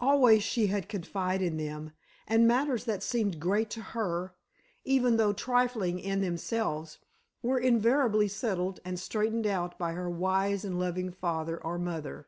Always 0.00 0.42
she 0.42 0.66
had 0.66 0.88
confided 0.88 1.52
in 1.52 1.56
them, 1.56 1.92
and 2.26 2.48
matters 2.48 2.84
that 2.86 3.00
seemed 3.00 3.38
great 3.38 3.70
to 3.70 3.80
her, 3.80 4.34
even 4.84 5.18
though 5.18 5.32
trifling 5.32 6.00
in 6.00 6.20
themselves, 6.20 6.98
were 7.44 7.60
invariably 7.60 8.26
settled 8.26 8.80
and 8.84 8.98
straightened 8.98 9.46
out 9.46 9.78
by 9.78 9.92
her 9.92 10.10
wise 10.10 10.64
and 10.64 10.80
loving 10.80 11.12
father 11.12 11.62
or 11.62 11.78
mother. 11.78 12.26